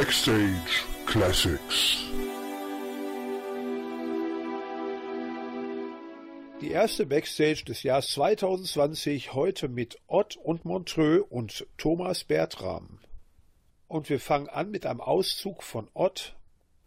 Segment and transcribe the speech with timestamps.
[0.00, 2.04] Backstage Classics.
[6.60, 13.00] Die erste Backstage des Jahres 2020 heute mit Ott und Montreux und Thomas Bertram.
[13.88, 16.36] Und wir fangen an mit einem Auszug von Ott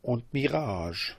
[0.02, 1.18] und Mirage.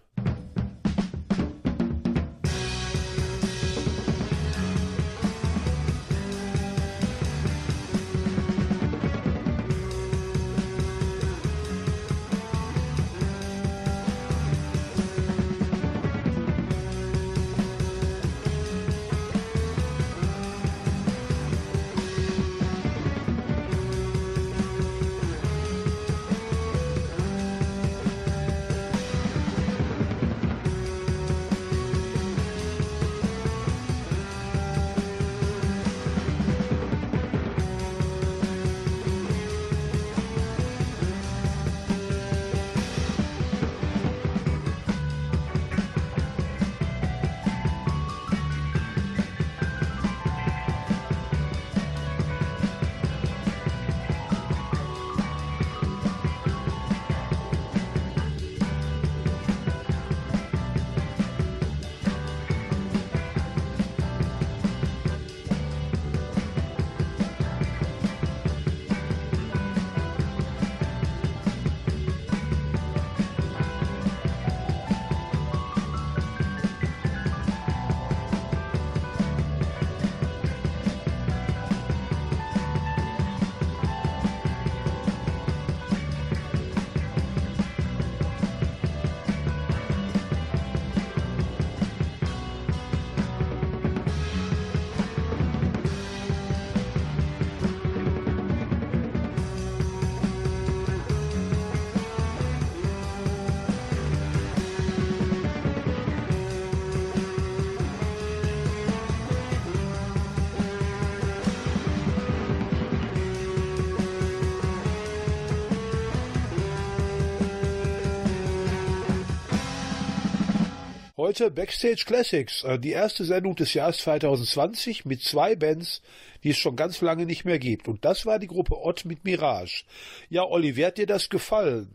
[121.22, 126.02] Heute Backstage Classics, äh, die erste Sendung des Jahres 2020 mit zwei Bands,
[126.42, 127.86] die es schon ganz lange nicht mehr gibt.
[127.86, 129.84] Und das war die Gruppe Ott mit Mirage.
[130.30, 131.90] Ja, Olli, wie hat dir das gefallen?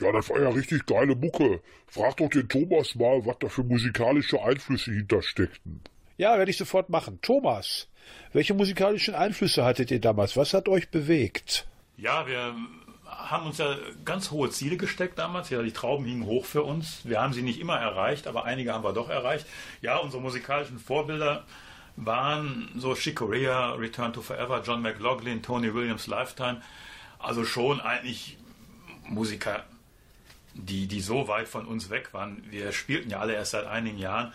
[0.00, 1.60] Ja, das war ja richtig geile Mucke.
[1.88, 5.80] Frag doch den Thomas mal, was da für musikalische Einflüsse hintersteckten.
[6.16, 7.18] Ja, werde ich sofort machen.
[7.20, 7.88] Thomas,
[8.32, 10.36] welche musikalischen Einflüsse hattet ihr damals?
[10.36, 11.66] Was hat euch bewegt?
[11.96, 12.54] Ja, wir
[13.30, 15.50] haben uns ja ganz hohe Ziele gesteckt damals.
[15.50, 17.00] Ja, die Trauben hingen hoch für uns.
[17.04, 19.46] Wir haben sie nicht immer erreicht, aber einige haben wir doch erreicht.
[19.80, 21.44] Ja, unsere musikalischen Vorbilder
[21.96, 26.62] waren so Chick Corea, Return to Forever, John McLaughlin, Tony Williams, Lifetime.
[27.18, 28.38] Also schon eigentlich
[29.04, 29.64] Musiker,
[30.54, 32.42] die, die so weit von uns weg waren.
[32.50, 34.32] Wir spielten ja alle erst seit einigen Jahren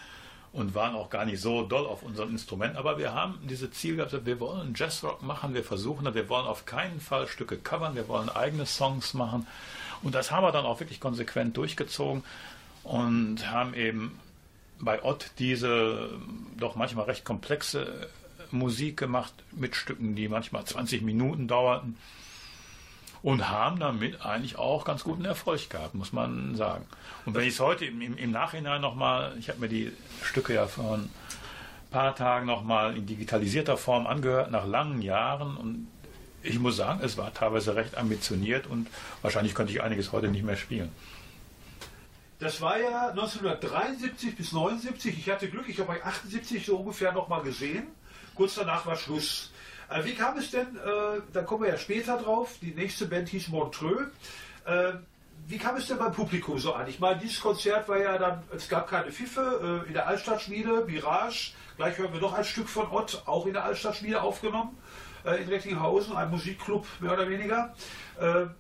[0.57, 2.77] und waren auch gar nicht so doll auf unserem Instrument.
[2.77, 6.47] Aber wir haben diese Ziel gehabt, wir wollen Jazzrock machen, wir versuchen das, wir wollen
[6.47, 9.45] auf keinen Fall Stücke covern, wir wollen eigene Songs machen.
[10.01, 12.23] Und das haben wir dann auch wirklich konsequent durchgezogen
[12.83, 14.19] und haben eben
[14.79, 16.09] bei Ott diese
[16.57, 18.09] doch manchmal recht komplexe
[18.49, 21.97] Musik gemacht mit Stücken, die manchmal 20 Minuten dauerten
[23.21, 26.85] und haben damit eigentlich auch ganz guten Erfolg gehabt, muss man sagen.
[27.25, 29.91] Und wenn ich es heute im, im, Nachhinein nochmal, ich habe mir die
[30.23, 31.09] Stücke ja vor ein
[31.91, 35.87] paar Tagen nochmal in digitalisierter Form angehört, nach langen Jahren und
[36.43, 38.87] ich muss sagen, es war teilweise recht ambitioniert und
[39.21, 40.91] wahrscheinlich könnte ich einiges heute nicht mehr spielen.
[42.39, 45.17] Das war ja 1973 bis 79.
[45.17, 47.87] Ich hatte Glück, ich habe euch 78 so ungefähr nochmal gesehen.
[48.35, 49.51] Kurz danach war Schluss.
[49.89, 53.29] Äh, wie kam es denn, äh, da kommen wir ja später drauf, die nächste Band
[53.29, 54.07] hieß Montreux.
[54.65, 54.93] Äh,
[55.47, 56.87] wie kam es denn beim Publikum so an?
[56.87, 61.53] Ich meine, dieses Konzert war ja dann, es gab keine Pfiffe in der Altstadtschmiede, Mirage.
[61.77, 64.77] Gleich hören wir noch ein Stück von Ott, auch in der Altstadtschmiede aufgenommen,
[65.23, 67.73] in Recklinghausen, ein Musikclub mehr oder weniger.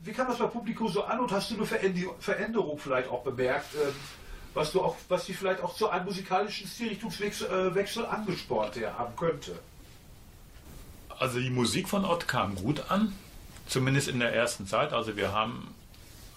[0.01, 1.65] Wie kam das beim Publikum so an und hast du eine
[2.19, 3.75] Veränderung vielleicht auch bemerkt?
[3.75, 3.93] Ähm,
[4.53, 9.59] was du auch, was dich vielleicht auch zu einem musikalischen Stilrichtungswechsel angespornt haben könnte.
[11.19, 13.13] Also die Musik von Ott kam gut an,
[13.67, 14.93] zumindest in der ersten Zeit.
[14.93, 15.73] Also wir haben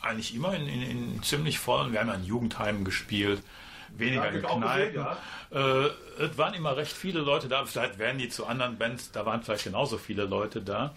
[0.00, 3.42] eigentlich immer in, in, in ziemlich vollen, wir haben ja in Jugendheimen gespielt,
[3.90, 4.94] weniger ja, in Kneipen.
[4.94, 5.06] Gesehen,
[5.52, 5.84] ja.
[5.84, 7.64] äh, es waren immer recht viele Leute da.
[7.66, 10.94] Vielleicht werden die zu anderen Bands, da waren vielleicht genauso viele Leute da.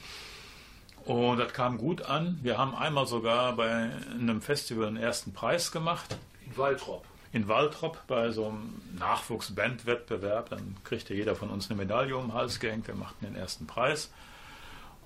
[1.06, 2.39] Und das kam gut an.
[2.41, 6.15] Wir haben einmal sogar bei einem Festival einen ersten Preis gemacht.
[6.45, 10.50] In Waltrop in Waltrop bei so einem Nachwuchsbandwettbewerb.
[10.50, 12.88] Dann kriegte jeder von uns eine Medaille um den Hals gehängt.
[12.88, 14.12] Wir machten den ersten Preis.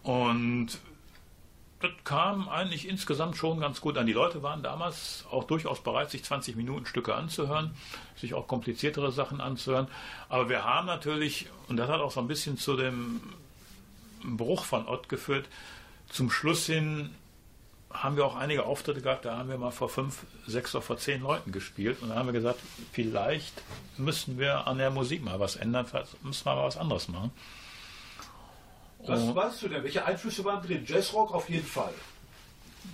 [0.03, 0.77] Und
[1.79, 4.07] das kam eigentlich insgesamt schon ganz gut an.
[4.07, 7.74] Die Leute waren damals auch durchaus bereit, sich 20 Minuten Stücke anzuhören,
[8.15, 9.88] sich auch kompliziertere Sachen anzuhören.
[10.27, 13.21] Aber wir haben natürlich, und das hat auch so ein bisschen zu dem
[14.24, 15.47] Bruch von Ott geführt,
[16.09, 17.12] zum Schluss hin
[17.92, 20.98] haben wir auch einige Auftritte gehabt, da haben wir mal vor fünf, sechs oder vor
[20.98, 22.60] zehn Leuten gespielt und dann haben wir gesagt,
[22.92, 23.62] vielleicht
[23.98, 27.31] müssen wir an der Musik mal was ändern, vielleicht müssen wir mal was anderes machen.
[29.06, 29.84] Was Und weißt du denn?
[29.84, 30.84] Welche Einflüsse waren drin?
[30.86, 31.94] Jazzrock auf jeden Fall.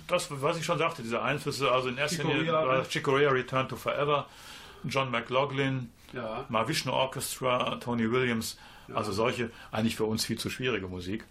[0.06, 2.88] das, was ich schon sagte, diese Einflüsse, also in erster Linie war ne?
[2.88, 4.26] Chick Corea Return to Forever,
[4.84, 6.44] John McLaughlin, Ja.
[6.48, 8.58] Mahavishnu Orchestra, Tony Williams,
[8.94, 11.24] also solche eigentlich für uns viel zu schwierige Musik.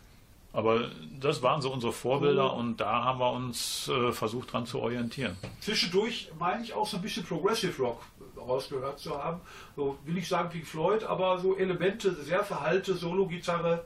[0.53, 2.57] Aber das waren so unsere Vorbilder Oh.
[2.59, 5.35] und da haben wir uns äh, versucht dran zu orientieren.
[5.61, 8.01] Zwischendurch meine ich auch so ein bisschen Progressive Rock
[8.38, 9.41] rausgehört zu haben.
[9.75, 13.85] So will ich sagen Pink Floyd, aber so Elemente, sehr verhalte, Solo-Gitarre,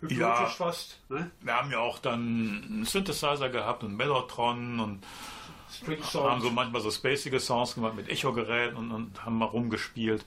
[0.00, 0.46] hypnotisch Ja.
[0.46, 0.98] fast.
[1.10, 1.30] Ne?
[1.42, 5.02] Wir haben ja auch dann einen Synthesizer gehabt und Mellotron und
[6.14, 10.24] haben so manchmal so spacige Songs gemacht mit Echo-Geräten und, und haben mal rumgespielt.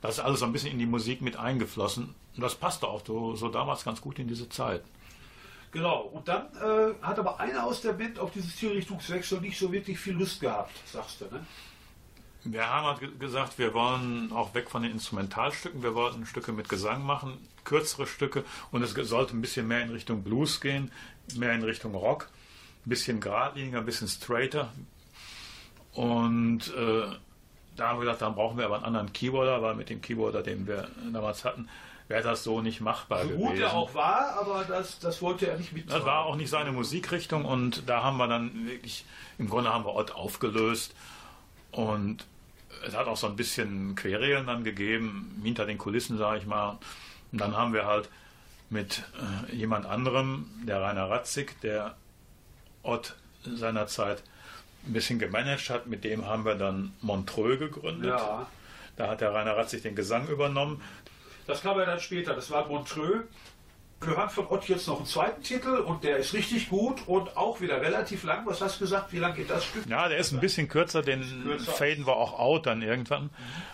[0.00, 2.14] Das ist alles so ein bisschen in die Musik mit eingeflossen.
[2.36, 4.82] Und das passte auch so, so damals ganz gut in diese Zeit.
[5.72, 6.00] Genau.
[6.00, 9.98] Und dann äh, hat aber einer aus der Band auf dieses Zielrichtungswechsel nicht so wirklich
[9.98, 11.46] viel Lust gehabt, sagst du, ne?
[12.42, 15.82] Wir haben halt ge- gesagt, wir wollen auch weg von den Instrumentalstücken.
[15.82, 18.44] Wir wollten Stücke mit Gesang machen, kürzere Stücke.
[18.72, 20.90] Und es sollte ein bisschen mehr in Richtung Blues gehen,
[21.36, 22.30] mehr in Richtung Rock.
[22.86, 24.72] Ein bisschen geradliniger, ein bisschen straighter.
[25.92, 27.14] Und äh,
[27.80, 30.42] da haben wir gesagt, dann brauchen wir aber einen anderen Keyboarder, weil mit dem Keyboarder,
[30.42, 31.68] den wir damals hatten,
[32.08, 33.46] wäre das so nicht machbar So gewesen.
[33.46, 35.90] gut er auch war, aber das, das wollte er nicht mit.
[35.90, 39.04] Das war auch nicht seine Musikrichtung und da haben wir dann wirklich,
[39.38, 40.94] im Grunde haben wir Ott aufgelöst
[41.72, 42.26] und
[42.86, 46.78] es hat auch so ein bisschen Querelen dann gegeben, hinter den Kulissen, sage ich mal.
[47.32, 48.08] Und dann haben wir halt
[48.68, 49.04] mit
[49.48, 51.96] äh, jemand anderem, der Rainer Ratzig, der
[52.82, 54.22] Ott seinerzeit
[54.86, 58.10] ein bisschen gemanagt hat, mit dem haben wir dann Montreux gegründet.
[58.10, 58.46] Ja.
[58.96, 60.82] Da hat der Rainer Ratzig den Gesang übernommen.
[61.46, 63.24] Das kam ja dann später, das war Montreux.
[64.02, 67.36] Wir hören von Ott jetzt noch einen zweiten Titel und der ist richtig gut und
[67.36, 68.46] auch wieder relativ lang.
[68.46, 69.12] Was hast du gesagt?
[69.12, 69.84] Wie lang geht das Stück?
[69.86, 71.70] Ja, der ist ein bisschen kürzer, den Kürzer.
[71.72, 73.28] faden wir auch out dann irgendwann,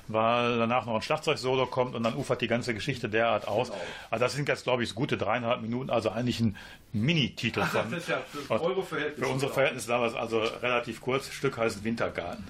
[0.09, 3.69] weil danach noch ein Schlagzeugsolo kommt und dann ufert die ganze Geschichte derart aus.
[3.69, 3.81] Genau.
[4.11, 6.57] Also das sind jetzt, glaube ich, gute dreieinhalb Minuten, also eigentlich ein
[6.93, 7.89] Mini-Titel Ach, von.
[7.93, 8.59] das ist ja für.
[8.59, 11.31] Für unsere Verhältnisse damals also relativ kurz.
[11.31, 12.45] Stück heißt Wintergarten.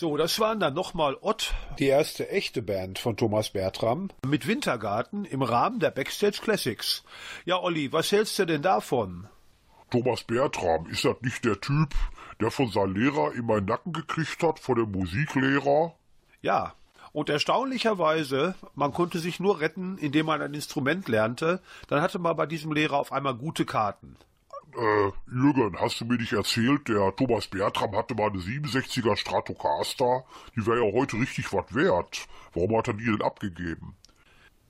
[0.00, 5.26] So, das waren dann nochmal Ott, die erste echte Band von Thomas Bertram, mit Wintergarten
[5.26, 7.04] im Rahmen der Backstage Classics.
[7.44, 9.28] Ja, Olli, was hältst du denn davon?
[9.90, 11.90] Thomas Bertram, ist das nicht der Typ,
[12.40, 15.94] der von seinem Lehrer immer einen Nacken gekriegt hat, von dem Musiklehrer?
[16.40, 16.72] Ja,
[17.12, 22.36] und erstaunlicherweise, man konnte sich nur retten, indem man ein Instrument lernte, dann hatte man
[22.36, 24.16] bei diesem Lehrer auf einmal gute Karten.
[24.76, 30.24] Äh, Jürgen, hast du mir nicht erzählt, der Thomas Bertram hatte mal eine 67er Stratocaster,
[30.56, 32.26] die wäre ja heute richtig was wert.
[32.54, 33.96] Warum hat er die denn abgegeben?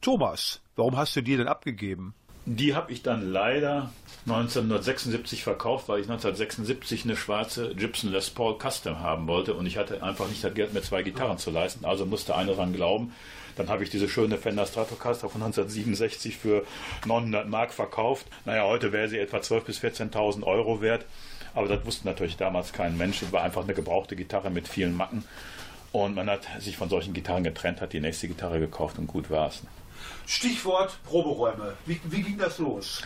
[0.00, 2.14] Thomas, warum hast du die denn abgegeben?
[2.47, 3.92] Die habe ich dann leider
[4.26, 9.76] 1976 verkauft, weil ich 1976 eine schwarze Gibson Les Paul Custom haben wollte und ich
[9.76, 13.12] hatte einfach nicht das Geld, mir zwei Gitarren zu leisten, also musste einer dran glauben.
[13.61, 16.64] Dann habe ich diese schöne Fender Stratocaster von 1967 für
[17.05, 18.26] 900 Mark verkauft.
[18.47, 21.05] Naja, heute wäre sie etwa 12.000 bis 14.000 Euro wert.
[21.55, 23.21] Aber das wusste natürlich damals kein Mensch.
[23.21, 25.25] Es war einfach eine gebrauchte Gitarre mit vielen Macken.
[25.93, 29.29] Und man hat sich von solchen Gitarren getrennt, hat die nächste Gitarre gekauft und gut
[29.29, 29.62] war es.
[30.26, 31.75] Stichwort Proberäume.
[31.85, 33.02] Wie, wie ging das los?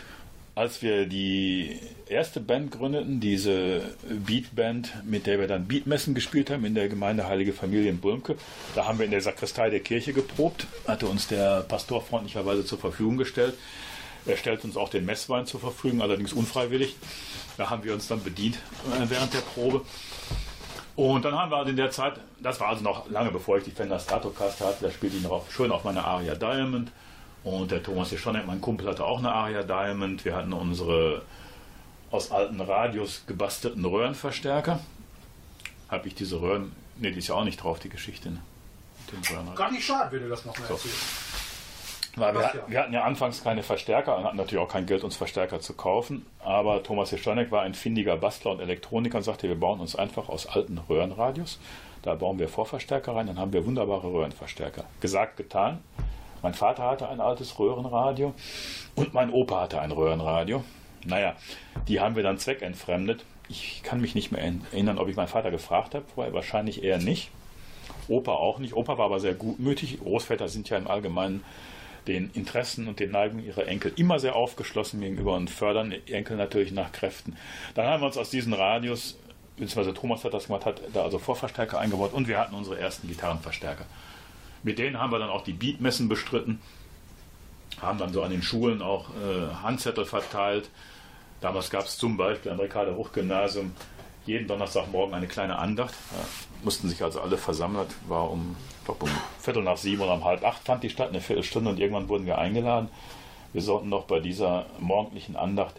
[0.55, 6.65] Als wir die erste Band gründeten, diese Beatband, mit der wir dann Beatmessen gespielt haben
[6.65, 8.37] in der Gemeinde Heilige Familie in Bulmke,
[8.75, 12.79] da haben wir in der Sakristei der Kirche geprobt, hatte uns der Pastor freundlicherweise zur
[12.79, 13.55] Verfügung gestellt.
[14.27, 16.97] Er stellt uns auch den Messwein zur Verfügung, allerdings unfreiwillig.
[17.59, 19.83] Da haben wir uns dann bedient äh, während der Probe.
[20.97, 23.65] Und dann haben wir also in der Zeit, das war also noch lange bevor ich
[23.65, 26.93] die Fender Stratocaster hatte, da spielte ich noch schön auf meine Aria Diamond
[27.45, 30.25] und der Thomas Jeschonek, mein Kumpel, hatte auch eine Aria Diamond.
[30.25, 31.23] Wir hatten unsere
[32.11, 34.81] aus alten Radios gebastelten Röhrenverstärker.
[35.89, 36.73] Habe ich diese Röhren.
[36.97, 38.31] Ne, die ist ja auch nicht drauf, die Geschichte.
[38.31, 38.41] Ne?
[39.55, 40.75] Gar nicht schade, wenn du das noch mal so.
[40.75, 40.97] erzählst.
[42.17, 45.17] Weil wir, wir, hatten ja anfangs keine Verstärker und hatten natürlich auch kein Geld, uns
[45.17, 46.25] Verstärker zu kaufen.
[46.39, 50.29] Aber Thomas Jeschonek war ein findiger Bastler und Elektroniker und sagte, wir bauen uns einfach
[50.29, 51.59] aus alten Röhrenradios.
[52.03, 54.85] Da bauen wir Vorverstärker rein, dann haben wir wunderbare Röhrenverstärker.
[55.01, 55.83] Gesagt, getan.
[56.45, 58.35] Mein Vater hatte ein altes Röhrenradio
[58.97, 60.63] und mein Opa hatte ein Röhrenradio.
[61.07, 61.37] Naja,
[61.89, 63.25] die haben wir dann zweckentfremdet.
[63.49, 66.99] Ich kann mich nicht mehr erinnern, ob ich meinen Vater gefragt habe, vorher wahrscheinlich eher
[66.99, 67.31] nicht.
[68.09, 68.75] Opa auch nicht.
[68.75, 70.01] Opa war aber sehr gutmütig.
[70.01, 71.43] Großväter sind ja im Allgemeinen
[72.07, 76.73] den Interessen und den Neigungen ihrer Enkel immer sehr aufgeschlossen gegenüber und fördern Enkel natürlich
[76.73, 77.39] nach Kräften.
[77.75, 79.17] Dann haben wir uns aus diesen Radios,
[79.57, 83.09] beziehungsweise Thomas hat das gemacht, hat da also Vorverstärker eingebaut und wir hatten unsere ersten
[83.09, 83.87] Gitarrenverstärker.
[84.64, 86.61] Mit denen haben wir dann auch die Beatmessen bestritten,
[87.80, 90.71] haben dann so an den Schulen auch äh, Handzettel verteilt.
[91.40, 93.73] Damals gab es zum Beispiel am Ricardo Hochgymnasium
[94.25, 95.94] jeden Donnerstagmorgen eine kleine Andacht.
[96.11, 96.26] Da
[96.64, 98.56] mussten sich also alle versammelt, war um,
[98.87, 101.78] glaub, um Viertel nach sieben oder um halb acht fand die statt, eine Viertelstunde und
[101.78, 102.88] irgendwann wurden wir eingeladen.
[103.52, 105.75] Wir sollten noch bei dieser morgendlichen Andacht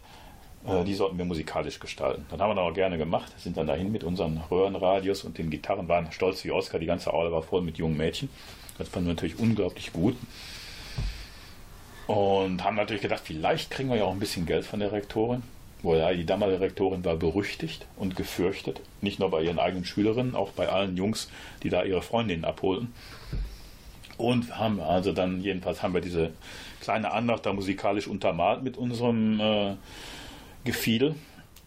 [0.84, 2.25] die sollten wir musikalisch gestalten.
[2.29, 5.50] Dann haben wir das auch gerne gemacht, sind dann dahin mit unseren Röhrenradios und den
[5.50, 8.29] Gitarren, waren stolz wie Oscar, die ganze Aula war voll mit jungen Mädchen.
[8.77, 10.15] Das fanden wir natürlich unglaublich gut.
[12.07, 15.43] Und haben natürlich gedacht, vielleicht kriegen wir ja auch ein bisschen Geld von der Rektorin.
[15.81, 20.51] Wohl, die damalige Rektorin war berüchtigt und gefürchtet, nicht nur bei ihren eigenen Schülerinnen, auch
[20.51, 21.29] bei allen Jungs,
[21.63, 22.93] die da ihre Freundinnen abholten.
[24.17, 26.31] Und haben also dann, jedenfalls haben wir diese
[26.79, 29.74] kleine Andacht da musikalisch untermalt mit unserem äh,
[30.65, 31.15] Gefiedel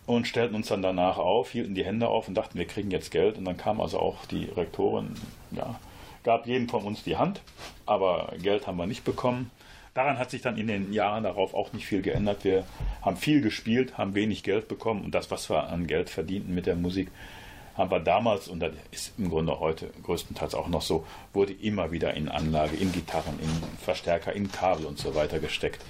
[0.07, 3.11] und stellten uns dann danach auf, hielten die Hände auf und dachten, wir kriegen jetzt
[3.11, 3.39] Geld.
[3.39, 5.15] Und dann kam also auch die Rektorin,
[5.53, 5.79] ja,
[6.25, 7.41] gab jedem von uns die Hand,
[7.87, 9.51] aber Geld haben wir nicht bekommen.
[9.95, 12.45] Daran hat sich dann in den Jahren darauf auch nicht viel geändert.
[12.45, 12.65] Wir
[13.03, 16.67] haben viel gespielt, haben wenig Geld bekommen und das, was wir an Geld verdienten mit
[16.67, 17.11] der Musik,
[17.77, 21.93] haben wir damals, und das ist im Grunde heute größtenteils auch noch so, wurde immer
[21.93, 25.85] wieder in Anlage, in Gitarren, in Verstärker, in Kabel und so weiter gesteckt.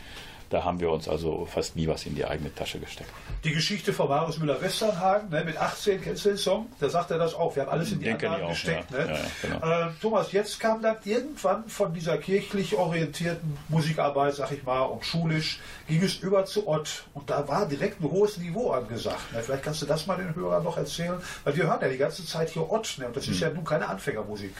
[0.51, 3.11] Da haben wir uns also fast nie was in die eigene Tasche gesteckt.
[3.45, 6.67] Die Geschichte von Marius Müller-Westernhagen, ne, mit 18, kennst du den Song?
[6.81, 7.55] Da sagt er das auch.
[7.55, 8.91] Wir haben alles in die Den kenn Anlagen auch, gesteckt.
[8.91, 8.99] ja.
[9.05, 9.13] Ne?
[9.43, 9.89] Ja, genau.
[9.89, 15.05] äh, Thomas, jetzt kam dann irgendwann von dieser kirchlich orientierten Musikarbeit, sag ich mal, und
[15.05, 17.05] schulisch, ging es über zu Ott.
[17.15, 19.33] Und da war direkt ein hohes Niveau angesagt.
[19.33, 19.43] Ne?
[19.43, 22.25] Vielleicht kannst du das mal den Hörern noch erzählen, weil wir hören ja die ganze
[22.27, 22.97] Zeit hier Ott.
[22.99, 23.07] Ne?
[23.07, 23.33] Und das Hm.
[23.35, 24.53] ist ja nun keine Anfängermusik.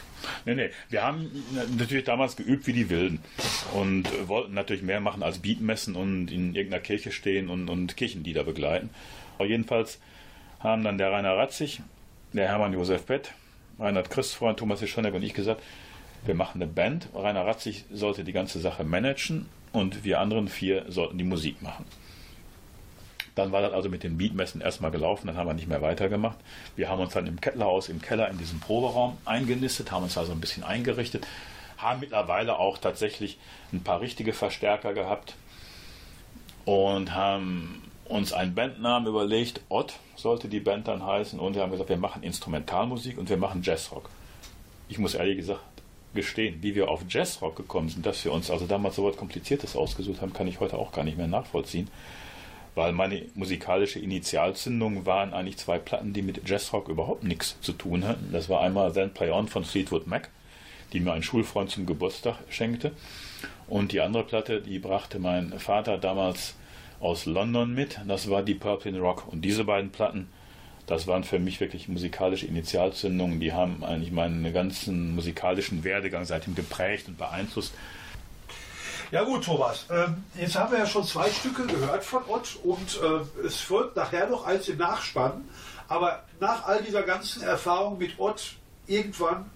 [0.45, 0.69] Nee, nee.
[0.89, 1.31] Wir haben
[1.77, 3.21] natürlich damals geübt wie die Wilden
[3.73, 5.39] und wollten natürlich mehr machen als
[5.79, 8.89] Beatmessen und in irgendeiner Kirche stehen und, und Kirchenlieder begleiten.
[9.37, 9.99] Aber jedenfalls
[10.59, 11.81] haben dann der Rainer Ratzig,
[12.33, 13.31] der Hermann Josef Bett,
[13.79, 15.61] Reinhard Christfreund, Thomas Ischonek und ich gesagt,
[16.25, 17.07] wir machen eine Band.
[17.15, 21.85] Rainer Ratzig sollte die ganze Sache managen und wir anderen vier sollten die Musik machen.
[23.35, 26.37] Dann war das also mit den Beatmessen erstmal gelaufen, dann haben wir nicht mehr weitergemacht.
[26.75, 30.33] Wir haben uns dann im Kettlerhaus, im Keller, in diesem Proberaum eingenistet, haben uns also
[30.33, 31.25] ein bisschen eingerichtet,
[31.77, 33.37] haben mittlerweile auch tatsächlich
[33.71, 35.35] ein paar richtige Verstärker gehabt
[36.69, 39.61] und haben uns einen Bandnamen überlegt.
[39.69, 43.37] Ott sollte die Band dann heißen und wir haben gesagt, wir machen Instrumentalmusik und wir
[43.37, 44.07] machen Jazzrock.
[44.87, 45.61] Ich muss ehrlich gesagt
[46.13, 49.75] gestehen, wie wir auf Jazzrock gekommen sind, dass wir uns also damals so was Kompliziertes
[49.75, 51.89] ausgesucht haben, kann ich heute auch gar nicht mehr nachvollziehen
[52.75, 58.07] weil meine musikalische Initialzündung waren eigentlich zwei Platten, die mit Jazzrock überhaupt nichts zu tun
[58.07, 58.29] hatten.
[58.31, 60.29] Das war einmal Then Play On von Fleetwood Mac,
[60.93, 62.93] die mir ein Schulfreund zum Geburtstag schenkte.
[63.67, 66.55] Und die andere Platte, die brachte mein Vater damals
[66.99, 67.99] aus London mit.
[68.07, 69.27] Das war die Purple in Rock.
[69.27, 70.29] Und diese beiden Platten,
[70.87, 73.39] das waren für mich wirklich musikalische Initialzündungen.
[73.39, 77.73] Die haben eigentlich meinen ganzen musikalischen Werdegang seitdem geprägt und beeinflusst.
[79.11, 82.99] Ja gut, Thomas, ähm, jetzt haben wir ja schon zwei Stücke gehört von Ott und
[83.01, 85.49] äh, es folgt nachher noch eins im Nachspann.
[85.87, 88.53] Aber nach all dieser ganzen Erfahrung mit Ott
[88.85, 89.49] irgendwann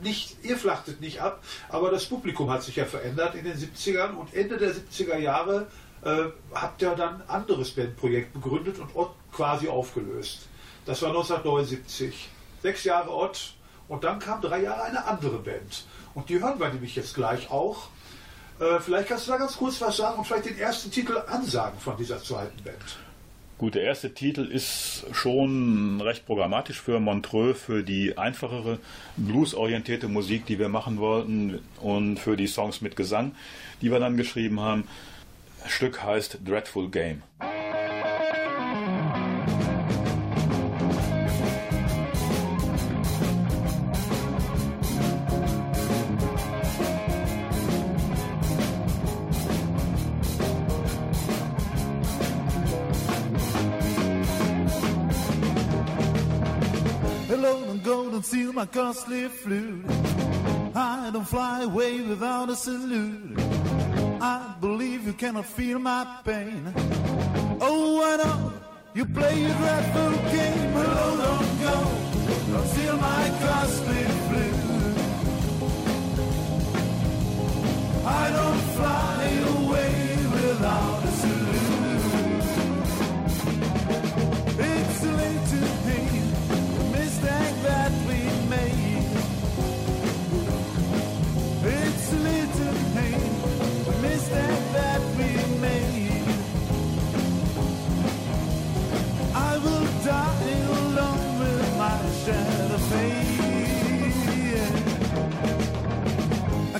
[0.00, 4.14] nicht, ihr flachtet nicht ab, aber das Publikum hat sich ja verändert in den 70ern
[4.14, 5.68] und Ende der 70er Jahre
[6.06, 10.46] äh, habt ihr dann ein anderes Bandprojekt begründet und Ott quasi aufgelöst.
[10.84, 12.28] Das war 1979.
[12.62, 13.54] Sechs Jahre Ott
[13.88, 15.84] und dann kam drei Jahre eine andere Band.
[16.14, 17.88] Und die hören wir nämlich jetzt gleich auch.
[18.60, 21.78] Äh, vielleicht kannst du da ganz kurz was sagen und vielleicht den ersten Titel ansagen
[21.80, 22.98] von dieser zweiten Band.
[23.58, 28.78] Gut, der erste Titel ist schon recht programmatisch für Montreux, für die einfachere
[29.16, 33.34] bluesorientierte Musik, die wir machen wollten und für die Songs mit Gesang,
[33.80, 34.84] die wir dann geschrieben haben.
[35.68, 37.22] Stück heißt Dreadful Game.
[58.26, 59.84] Steal my costly flute.
[60.74, 63.45] I don't fly away without a salute.
[64.20, 66.72] I believe you cannot feel my pain.
[67.60, 68.52] Oh, I know
[68.94, 70.72] you play a dreadful game.
[70.72, 71.76] Hello, don't go,
[72.52, 74.66] don't steal my costly flute.
[78.06, 79.24] I don't fly
[79.58, 79.94] away
[80.32, 80.95] without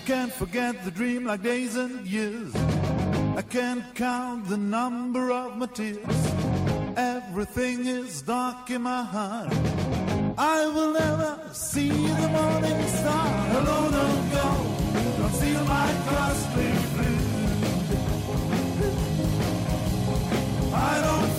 [0.07, 2.55] can't forget the dream like days and years.
[3.37, 6.23] I can't count the number of my tears.
[6.97, 9.53] Everything is dark in my heart.
[10.39, 13.51] I will never see the morning star.
[13.59, 14.49] Alone don't go,
[15.19, 17.27] don't steal my costly flute.
[20.73, 21.37] I don't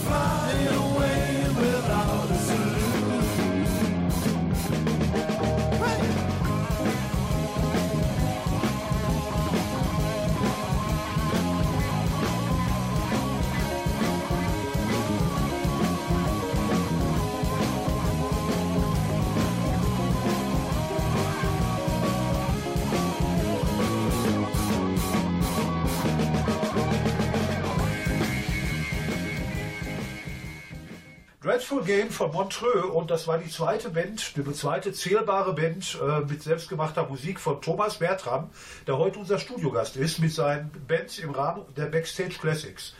[31.57, 36.19] Dreadful Game von Montreux und das war die zweite Band, die zweite zählbare Band äh,
[36.19, 38.51] mit selbstgemachter Musik von Thomas Bertram,
[38.85, 42.93] der heute unser Studiogast ist, mit seinen Bands im Rahmen der Backstage Classics.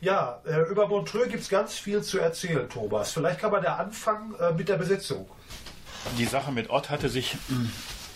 [0.00, 3.12] Ja, äh, über Montreux gibt es ganz viel zu erzählen, Thomas.
[3.12, 5.30] Vielleicht kann man da anfangen äh, mit der Besetzung.
[6.18, 7.70] Die Sache mit Ott hatte sich hm,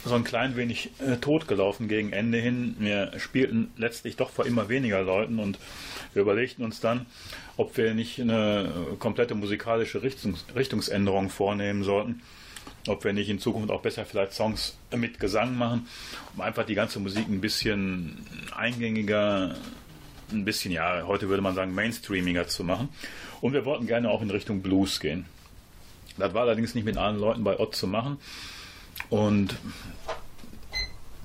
[0.05, 2.77] so ein klein wenig äh, totgelaufen gegen Ende hin.
[2.79, 5.59] Wir spielten letztlich doch vor immer weniger Leuten und
[6.13, 7.07] wir überlegten uns dann,
[7.57, 12.23] ob wir nicht eine komplette musikalische Richtungs Richtungsänderung vornehmen sollten.
[12.87, 15.89] Ob wir nicht in Zukunft auch besser vielleicht Songs mit Gesang machen,
[16.35, 19.55] um einfach die ganze Musik ein bisschen eingängiger,
[20.31, 22.91] ein bisschen, ja, heute würde man sagen, mainstreamiger zu machen.
[23.41, 25.25] Und wir wollten gerne auch in Richtung Blues gehen.
[26.19, 28.19] Das war allerdings nicht mit allen Leuten bei Ott zu machen.
[29.11, 29.57] Und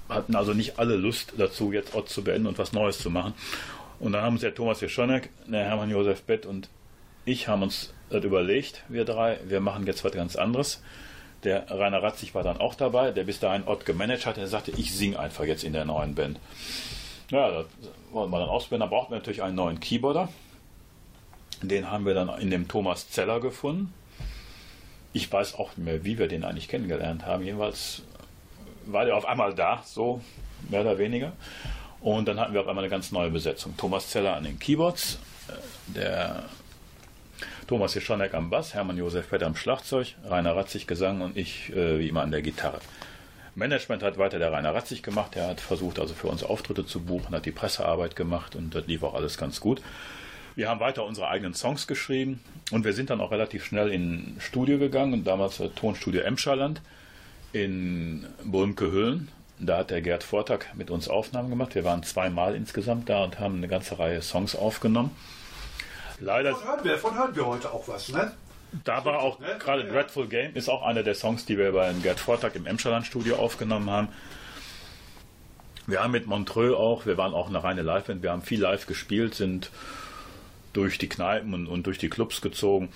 [0.10, 3.34] hatten also nicht alle Lust dazu, jetzt Ott zu beenden und was Neues zu machen.
[4.00, 6.70] Und dann haben uns der Thomas Jeschonek, der Hermann Josef Bett und
[7.26, 10.82] ich haben uns das überlegt, wir drei, wir machen jetzt was ganz anderes.
[11.44, 14.38] Der Rainer Ratzig war dann auch dabei, der bis dahin Ott gemanagt hat.
[14.38, 16.40] Der sagte, ich singe einfach jetzt in der neuen Band.
[17.30, 17.66] Ja, das
[18.12, 18.82] wollten wir dann ausprobieren.
[18.82, 20.30] Da brauchten wir natürlich einen neuen Keyboarder.
[21.62, 23.94] Den haben wir dann in dem Thomas Zeller gefunden.
[25.14, 27.44] Ich weiß auch nicht mehr, wie wir den eigentlich kennengelernt haben.
[27.44, 28.04] Jedenfalls
[28.86, 30.22] war der auf einmal da, so
[30.70, 31.34] mehr oder weniger.
[32.02, 33.76] Und dann hatten wir auf einmal eine ganz neue Besetzung.
[33.76, 36.44] Thomas Zeller an den Keyboards, äh, der
[37.68, 42.00] Thomas Jeschonek am Bass, Hermann Josef Petter am Schlagzeug, Rainer Ratzig Gesang und ich äh,
[42.00, 42.80] wie immer an der Gitarre.
[43.56, 45.36] Management hat weiter der Rainer Ratzig gemacht.
[45.36, 48.88] Er hat versucht, also für uns Auftritte zu buchen, hat die Pressearbeit gemacht und das
[48.88, 49.82] lief auch alles ganz gut.
[50.60, 54.36] Wir haben weiter unsere eigenen Songs geschrieben und wir sind dann auch relativ schnell in
[54.40, 56.82] Studio gegangen und damals das Tonstudio Emscherland
[57.54, 59.30] in Bulmke-Hüllen.
[59.58, 61.76] Da hat der Gerd Vortag mit uns Aufnahmen gemacht.
[61.76, 65.16] Wir waren zweimal insgesamt da und haben eine ganze Reihe Songs aufgenommen.
[66.20, 66.50] Leider.
[66.50, 68.34] Davon hören wir, davon hören wir heute auch was, ne?
[68.84, 69.56] Da war auch Ne?
[69.60, 69.94] gerade Ja.
[69.94, 73.38] Dreadful Game ist auch einer der Songs, die wir bei Gerd Vortag im Emscherland Studio
[73.38, 74.10] aufgenommen haben.
[75.88, 78.88] Wir haben mit Montreux auch, wir waren auch eine reine Live-Band, wir haben viel live
[78.88, 79.72] gespielt, sind
[80.74, 82.90] durch die Kneipen und, und durch die Clubs gezogen,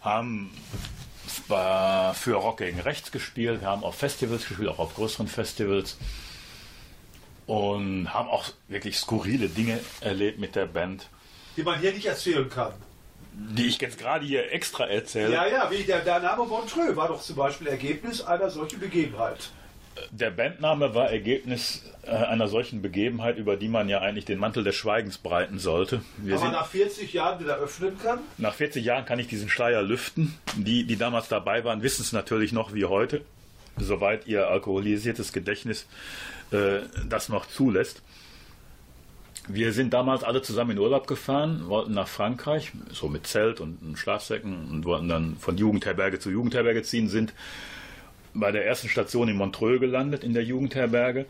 [0.00, 0.50] haben
[1.26, 5.98] für Rock gegen Rechts gespielt, wir haben auf Festivals gespielt, auch auf größeren Festivals
[7.46, 11.08] und haben auch wirklich skurrile Dinge erlebt mit der Band,
[11.56, 12.72] Die man hier nicht erzählen kann.
[13.32, 15.32] die ich jetzt gerade hier extra erzähle.
[15.34, 19.50] Ja, ja, wie der, der Name Montreux war doch zum Beispiel Ergebnis einer solchen Begebenheit.
[20.10, 24.64] Der Bandname war Ergebnis äh, einer solchen Begebenheit, über die man ja eigentlich den Mantel
[24.64, 26.02] des Schweigens breiten sollte.
[26.18, 28.20] Wir Aber sind, nach 40 Jahren wieder öffnen kann.
[28.38, 30.34] nach 40 Jahren kann ich diesen Schleier lüften.
[30.56, 33.22] Die, die damals dabei waren, wissen es natürlich noch wie heute,
[33.76, 35.86] soweit ihr alkoholisiertes Gedächtnis
[36.50, 38.02] äh, das noch zulässt.
[39.50, 43.96] Wir sind damals alle zusammen in Urlaub gefahren, wollten nach Frankreich, so mit Zelt und
[43.96, 47.32] Schlafsäcken und wollten dann von Jugendherberge zu Jugendherberge ziehen, sind
[48.38, 51.26] bei der ersten Station in Montreux gelandet, in der Jugendherberge.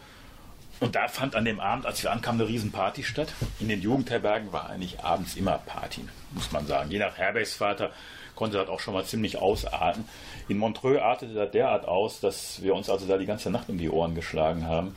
[0.81, 3.33] Und da fand an dem Abend, als wir ankamen, eine Riesenparty statt.
[3.59, 6.91] In den Jugendherbergen war eigentlich abends immer Party, muss man sagen.
[6.91, 7.91] Je nach Herbergsvater
[8.37, 10.05] konnte das auch schon mal ziemlich ausarten.
[10.49, 13.79] In Montreux artete das derart aus, dass wir uns also da die ganze Nacht um
[13.79, 14.95] die Ohren geschlagen haben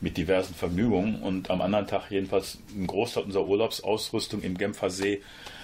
[0.00, 5.22] mit diversen Vergnügungen und am anderen Tag jedenfalls einen Großteil unserer Urlaubsausrüstung im Genfer See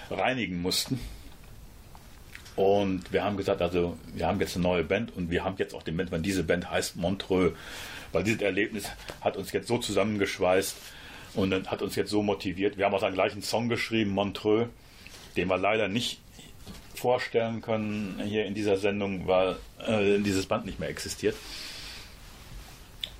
[0.09, 0.99] reinigen mussten.
[2.57, 5.75] Und wir haben gesagt, also wir haben jetzt eine neue Band und wir haben jetzt
[5.75, 7.55] auch den Band, weil diese Band heißt Montreux.
[8.11, 8.89] Weil dieses Erlebnis
[9.21, 10.75] hat uns jetzt so zusammengeschweißt
[11.35, 12.77] und dann hat uns jetzt so motiviert.
[12.77, 14.69] Wir haben auch einen gleichen Song geschrieben, Montreux,
[15.35, 16.19] den wir leider nicht
[16.95, 21.35] vorstellen können hier in dieser Sendung, weil äh, dieses Band nicht mehr existiert.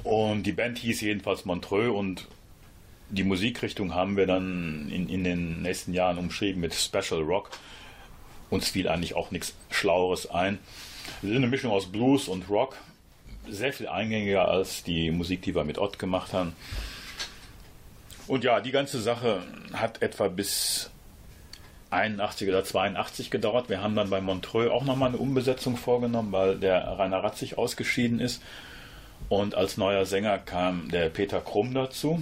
[0.03, 2.27] Und die Band hieß jedenfalls Montreux und
[3.09, 7.51] die Musikrichtung haben wir dann in, in den nächsten Jahren umschrieben mit Special Rock.
[8.49, 10.59] Uns fiel eigentlich auch nichts Schlaueres ein.
[11.21, 12.77] Wir sind eine Mischung aus Blues und Rock.
[13.49, 16.53] Sehr viel eingängiger als die Musik, die wir mit Ott gemacht haben.
[18.27, 19.41] Und ja, die ganze Sache
[19.73, 20.89] hat etwa bis
[21.89, 23.69] 81 oder 82 gedauert.
[23.69, 28.19] Wir haben dann bei Montreux auch nochmal eine Umbesetzung vorgenommen, weil der Rainer Ratzig ausgeschieden
[28.19, 28.41] ist.
[29.29, 32.21] Und als neuer Sänger kam der Peter Krumm dazu.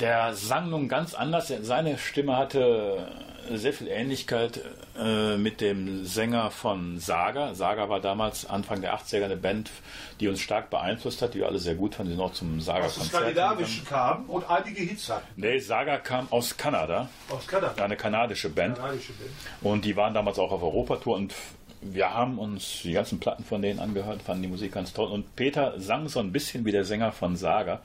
[0.00, 1.52] Der sang nun ganz anders.
[1.62, 3.06] Seine Stimme hatte
[3.52, 4.60] sehr viel Ähnlichkeit
[4.98, 7.54] äh, mit dem Sänger von Saga.
[7.54, 9.70] Saga war damals Anfang der 80er eine Band,
[10.18, 12.16] die uns stark beeinflusst hat, die wir alle sehr gut fanden.
[12.16, 13.04] Die auch zum Aus dem Saga-Konzert.
[13.12, 13.34] gegangen.
[13.34, 15.26] Skandinavischen kamen und einige Hits hatten.
[15.36, 17.84] Nee, Saga kam aus Kanada, Aus Kanada.
[17.84, 18.76] eine kanadische Band.
[18.78, 19.30] Kanadische Band.
[19.62, 21.34] Und die waren damals auch auf Europatour und
[21.82, 25.08] wir haben uns die ganzen Platten von denen angehört, fanden die Musik ganz toll.
[25.12, 27.80] Und Peter sang so ein bisschen wie der Sänger von Saga.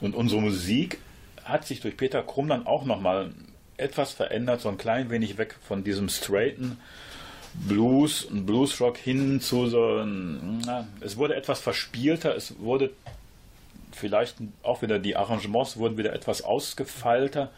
[0.00, 0.98] Und unsere Musik
[1.48, 3.32] hat sich durch Peter Krumm dann auch nochmal
[3.76, 6.78] etwas verändert, so ein klein wenig weg von diesem straighten
[7.54, 12.90] Blues, ein Bluesrock hin zu so, na, es wurde etwas verspielter, es wurde
[13.92, 17.50] vielleicht auch wieder, die Arrangements wurden wieder etwas ausgefeilter,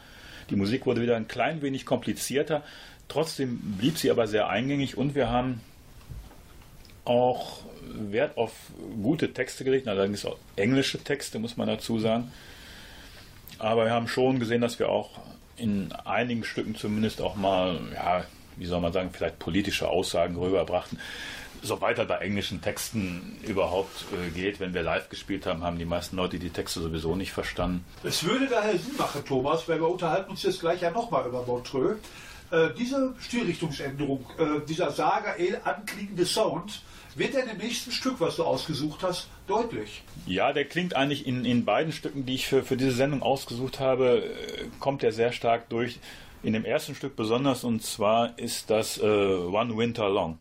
[0.48, 2.62] die Musik wurde wieder ein klein wenig komplizierter,
[3.09, 5.61] trotzdem blieb sie aber sehr eingängig und wir haben
[7.05, 8.53] auch Wert auf
[9.03, 12.31] gute Texte gelegt, allerdings auch englische Texte, muss man dazu sagen.
[13.61, 15.11] Aber wir haben schon gesehen, dass wir auch
[15.57, 18.25] in einigen Stücken zumindest auch mal, ja,
[18.57, 20.99] wie soll man sagen, vielleicht politische Aussagen rüberbrachten.
[21.62, 25.85] Soweit er bei englischen Texten überhaupt äh, geht, wenn wir live gespielt haben, haben die
[25.85, 27.85] meisten Leute die Texte sowieso nicht verstanden.
[28.03, 31.44] Es würde daher Sinn machen, Thomas, weil wir unterhalten uns jetzt gleich ja nochmal über
[31.44, 31.99] Montreux.
[32.51, 36.81] Äh, diese Stilrichtungsänderung, äh, dieser Saga El anklingende Sound,
[37.16, 40.03] wird er im nächsten Stück, was du ausgesucht hast, deutlich.
[40.27, 43.81] Ja, der klingt eigentlich in, in beiden Stücken, die ich für, für diese Sendung ausgesucht
[43.81, 45.99] habe, äh, kommt er sehr stark durch.
[46.42, 50.38] In dem ersten Stück besonders, und zwar ist das äh, One Winter Long.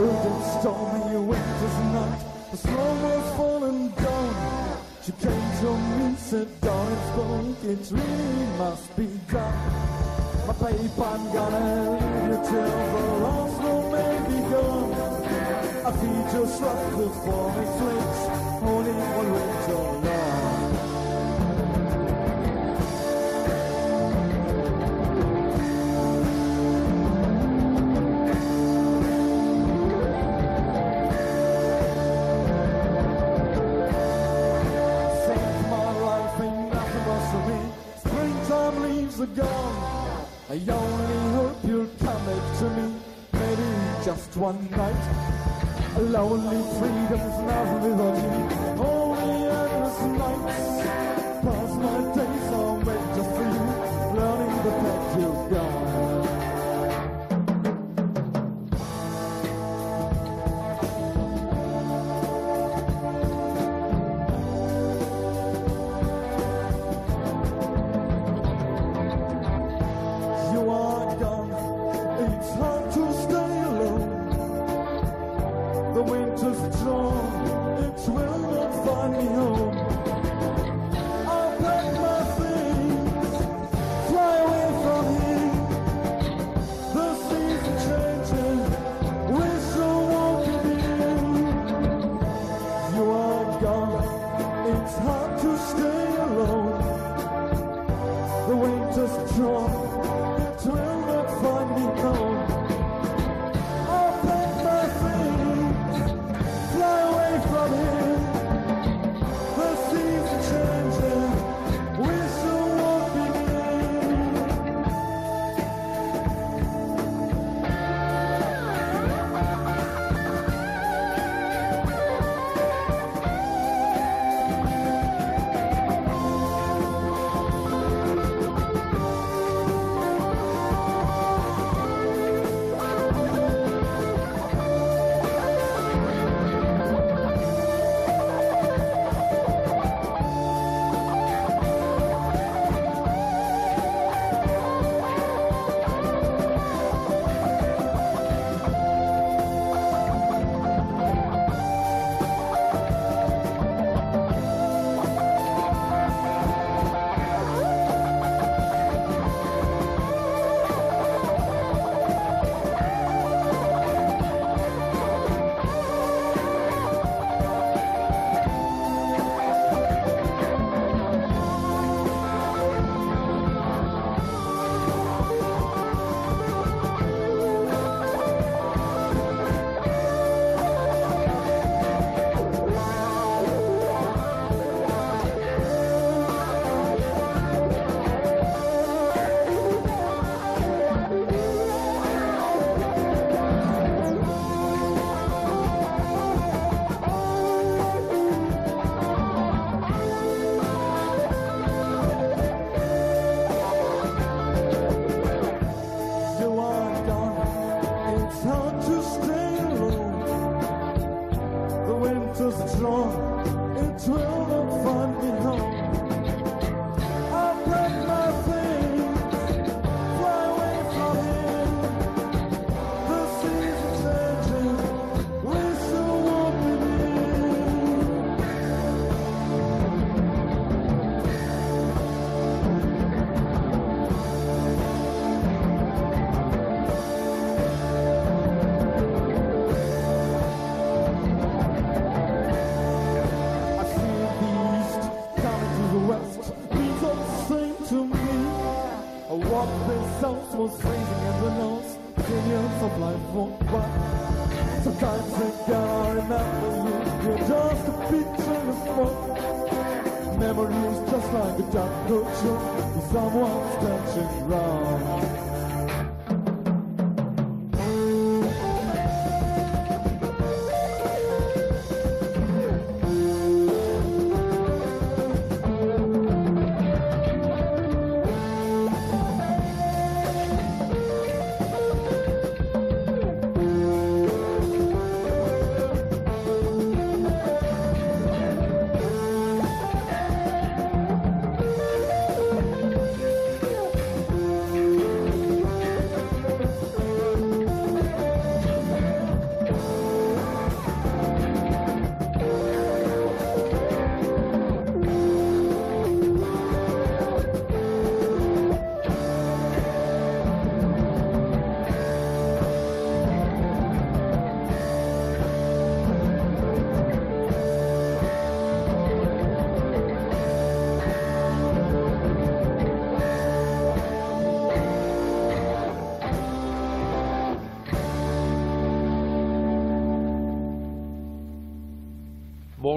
[0.00, 4.78] Cold and stormy winter's night, the snow was falling down.
[5.04, 9.58] She came to me, said, Darling, spoke, it really must be done.
[10.46, 14.92] My babe, I'm gonna leave you till the last snow may be gone.
[15.84, 18.20] I feel just like the falling flakes,
[18.72, 20.59] only one winter long.
[46.00, 48.82] Lonely freedom's nothing without you.
[48.82, 51.09] Only endless nights.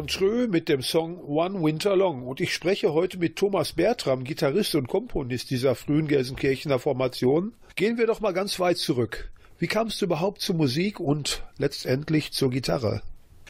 [0.04, 2.28] Montreux mit dem Song One Winter Long.
[2.28, 7.54] Und ich spreche heute mit Thomas Bertram, Gitarrist und Komponist dieser frühen Gelsenkirchener Formation.
[7.78, 9.32] Gehen wir doch mal ganz weit zurück.
[9.60, 13.02] Wie kamst du überhaupt zur Musik und letztendlich zur Gitarre?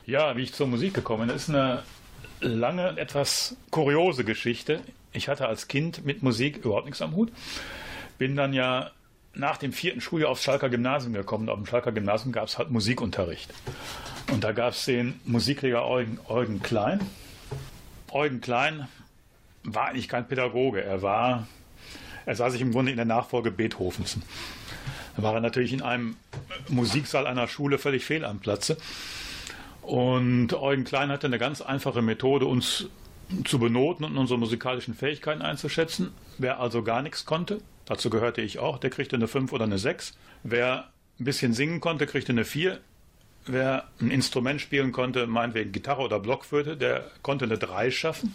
[0.06, 1.82] Ja, wie ich zur Musik gekommen bin, ist eine
[2.39, 4.82] lange, etwas kuriose Geschichte.
[5.12, 7.32] Ich hatte als Kind mit Musik überhaupt nichts am Hut.
[8.20, 8.92] Bin dann ja
[9.36, 11.50] nach dem vierten Schuljahr aufs Schalker Gymnasium gekommen.
[11.50, 13.54] Auf dem Schalker Gymnasium gab es halt Musikunterricht.
[14.32, 17.00] Und da gab es den Musiklehrer Eugen, Eugen Klein.
[18.12, 18.88] Eugen Klein
[19.63, 20.84] war eigentlich kein Pädagoge.
[20.84, 21.48] Er war,
[22.26, 24.17] er sah sich im Grunde in der Nachfolge Beethovens.
[25.15, 26.17] Da war er natürlich in einem
[26.69, 28.78] Musiksaal einer Schule völlig fehl am Platze.
[29.82, 32.88] Und Eugen Klein hatte eine ganz einfache Methode, uns
[33.46, 36.12] zu benoten und unsere musikalischen Fähigkeiten einzuschätzen.
[36.38, 39.78] Wer also gar nichts konnte, dazu gehörte ich auch, der kriegte eine 5 oder eine
[39.78, 40.17] 6.
[40.43, 42.80] Wer ein bisschen singen konnte, kriegte eine 4.
[43.46, 48.34] Wer ein Instrument spielen konnte, meinetwegen Gitarre oder Blockflöte, der konnte eine 3 schaffen.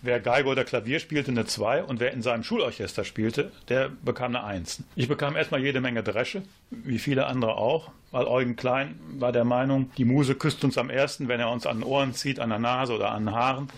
[0.00, 4.36] Wer Geige oder Klavier spielte, eine 2 und wer in seinem Schulorchester spielte, der bekam
[4.36, 4.82] eine 1.
[4.96, 9.44] Ich bekam erstmal jede Menge Dresche, wie viele andere auch, weil Eugen Klein war der
[9.44, 12.50] Meinung, die Muse küsst uns am ersten, wenn er uns an den Ohren zieht, an
[12.50, 13.68] der Nase oder an den Haaren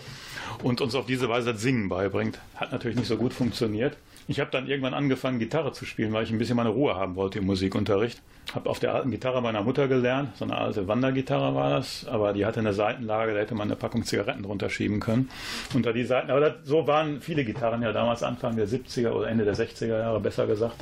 [0.65, 2.41] und uns auf diese Weise das Singen beibringt.
[2.57, 3.97] Hat natürlich nicht so gut funktioniert.
[4.29, 7.15] Ich habe dann irgendwann angefangen, Gitarre zu spielen, weil ich ein bisschen meine Ruhe haben
[7.15, 8.21] wollte im Musikunterricht.
[8.55, 12.33] Habe auf der alten Gitarre meiner Mutter gelernt, so eine alte Wandergitarre war das, aber
[12.33, 15.31] die hatte eine Seitenlage, da hätte man eine Packung Zigaretten drunter schieben können.
[15.75, 19.29] Unter die Seiten, aber das, so waren viele Gitarren ja damals Anfang der 70er oder
[19.29, 20.77] Ende der 60er Jahre, besser gesagt.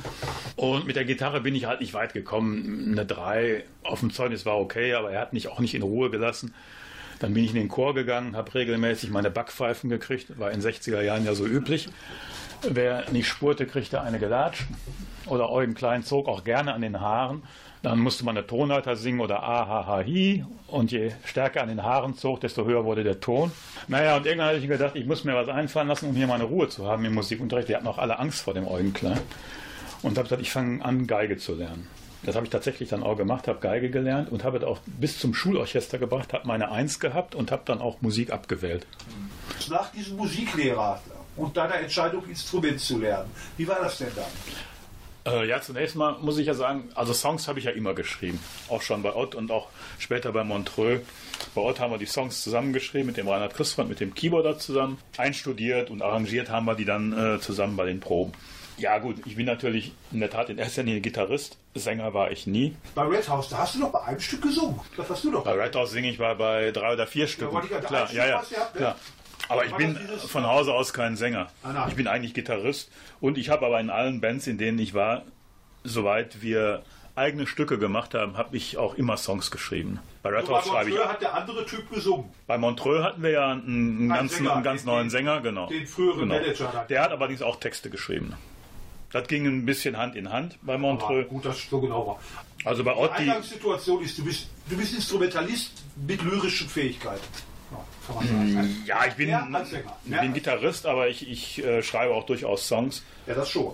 [0.55, 2.89] Und mit der Gitarre bin ich halt nicht weit gekommen.
[2.91, 6.09] Eine 3 auf dem Zeugnis war okay, aber er hat mich auch nicht in Ruhe
[6.09, 6.53] gelassen.
[7.19, 11.01] Dann bin ich in den Chor gegangen, habe regelmäßig meine Backpfeifen gekriegt, war in 60er
[11.01, 11.89] Jahren ja so üblich.
[12.61, 14.65] Wer nicht spurte, kriegte eine gelatscht.
[15.27, 17.43] Oder Eugen Klein zog auch gerne an den Haaren.
[17.81, 20.43] Dann musste man eine Tonleiter singen oder Ahahahi.
[20.67, 23.51] Und je stärker an den Haaren zog, desto höher wurde der Ton.
[23.87, 26.45] Naja, und irgendwann habe ich gedacht, ich muss mir was einfallen lassen, um hier meine
[26.45, 27.69] Ruhe zu haben im Musikunterricht.
[27.69, 29.19] Wir hatten auch alle Angst vor dem Eugen Klein.
[30.01, 31.87] Und habe gesagt, ich fange an, Geige zu lernen.
[32.23, 35.19] Das habe ich tatsächlich dann auch gemacht, habe Geige gelernt und habe es auch bis
[35.19, 38.87] zum Schulorchester gebracht, habe meine Eins gehabt und habe dann auch Musik abgewählt.
[39.69, 40.99] Nach diesem Musiklehrer
[41.37, 44.25] und deiner Entscheidung, Instrument zu lernen, wie war das denn dann?
[45.33, 48.39] Äh, ja, zunächst mal muss ich ja sagen, also Songs habe ich ja immer geschrieben.
[48.69, 51.01] Auch schon bei Ott und auch später bei Montreux.
[51.55, 54.99] Bei Ott haben wir die Songs zusammengeschrieben mit dem Reinhard Christfreund, mit dem Keyboarder zusammen.
[55.17, 58.33] Einstudiert und arrangiert haben wir die dann äh, zusammen bei den Proben.
[58.77, 61.57] Ja gut, ich bin natürlich in der Tat in erster Linie Gitarrist.
[61.73, 62.75] Sänger war ich nie.
[62.93, 64.79] Bei Red House, da hast du doch bei einem Stück gesungen.
[64.95, 65.43] Das hast du doch.
[65.45, 67.55] Bei Red House singe ich bei, bei drei oder vier Stücken.
[67.55, 68.43] gerade- klar, ja, ja,
[68.75, 68.95] klar.
[69.49, 71.47] Aber ich bin von Hause aus kein Sänger.
[71.63, 71.85] Ah.
[71.89, 75.23] Ich bin eigentlich Gitarrist und ich habe aber in allen Bands, in denen ich war,
[75.83, 76.81] soweit wir
[77.15, 79.99] eigene Stücke gemacht haben, habe ich auch immer Songs geschrieben.
[80.21, 80.95] Bei Red So, bei House schreibe ich.
[80.95, 82.25] Montreux hat der andere Typ gesungen.
[82.47, 85.41] Bei Montreux hatten wir ja einen, einen, Ein ganz, Sänger, einen ganz den- neuen Sänger,
[85.41, 85.67] genau.
[85.67, 86.35] den früheren genau.
[86.35, 86.83] Manager da.
[86.85, 88.33] Der hat allerdings auch Texte geschrieben.
[89.11, 91.29] Das ging ein bisschen Hand in Hand bei Montreux.
[91.29, 92.19] gut, das so genau war.
[92.65, 95.71] Also bei Die Ott, die, Eingangssituation ist, du bist, du bist Instrumentalist
[96.05, 97.23] mit lyrischen Fähigkeiten.
[98.07, 98.83] Ja, sagen.
[98.85, 103.03] ja, ich bin, ich bin Gitarrist, aber ich, ich äh, schreibe auch durchaus Songs.
[103.27, 103.73] Ja, das schon.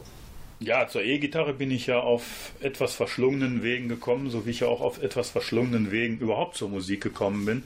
[0.59, 4.67] Ja, zur E-Gitarre bin ich ja auf etwas verschlungenen Wegen gekommen, so wie ich ja
[4.67, 7.63] auch auf etwas verschlungenen Wegen überhaupt zur Musik gekommen bin.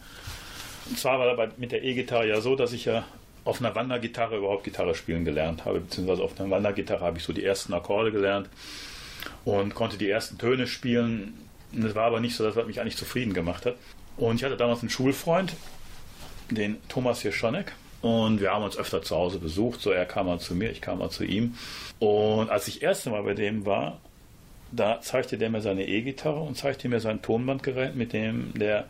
[0.89, 3.05] Und zwar war dabei mit der E-Gitarre ja so, dass ich ja
[3.43, 7.34] auf einer Wandergitarre überhaupt Gitarre spielen gelernt habe, beziehungsweise auf einer Wandergitarre habe ich so
[7.34, 8.49] die ersten Akkorde gelernt.
[9.43, 11.34] und konnte die ersten Töne spielen.
[11.72, 13.76] Das war aber nicht so, dass er mich eigentlich zufrieden gemacht hat.
[14.18, 15.53] Und ich hatte damals einen Schulfreund,
[16.50, 17.74] den Thomas Hirschonek.
[18.02, 19.82] Und wir haben uns öfter zu Hause besucht.
[19.82, 21.56] So, er kam mal zu mir, ich kam mal zu ihm.
[22.00, 24.00] Und als ich das erste Mal bei dem war,
[24.72, 28.86] da zeigte der mir seine E-Gitarre und zeigte mir sein Tonbandgerät, mit dem der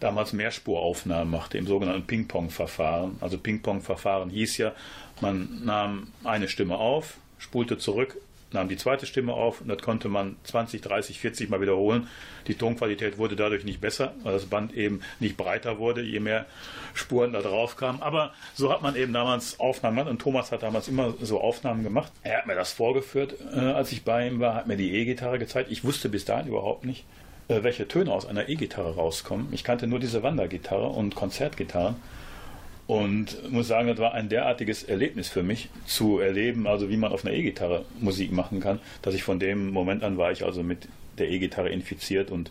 [0.00, 3.16] damals Mehrspuraufnahmen machte, im sogenannten Ping-Pong-Verfahren.
[3.20, 4.72] Also Ping-Pong-Verfahren hieß ja,
[5.20, 8.16] man nahm eine Stimme auf, spulte zurück,
[8.52, 12.08] nahm die zweite Stimme auf und das konnte man 20, 30, 40 Mal wiederholen.
[12.46, 16.46] Die Tonqualität wurde dadurch nicht besser, weil das Band eben nicht breiter wurde, je mehr
[16.94, 18.02] Spuren da drauf kamen.
[18.02, 21.82] Aber so hat man eben damals Aufnahmen gemacht und Thomas hat damals immer so Aufnahmen
[21.82, 22.12] gemacht.
[22.22, 25.38] Er hat mir das vorgeführt, äh, als ich bei ihm war, hat mir die E-Gitarre
[25.38, 25.70] gezeigt.
[25.70, 27.04] Ich wusste bis dahin überhaupt nicht,
[27.48, 29.48] äh, welche Töne aus einer E-Gitarre rauskommen.
[29.52, 31.96] Ich kannte nur diese Wandergitarre und Konzertgitarren.
[32.88, 37.12] Und muss sagen, das war ein derartiges Erlebnis für mich, zu erleben, also wie man
[37.12, 40.62] auf einer E-Gitarre Musik machen kann, dass ich von dem Moment an war ich also
[40.62, 42.50] mit der E-Gitarre infiziert und